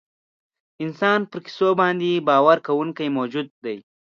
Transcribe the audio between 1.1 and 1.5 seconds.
پر